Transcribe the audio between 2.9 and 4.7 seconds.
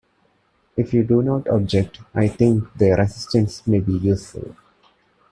assistance may be useful.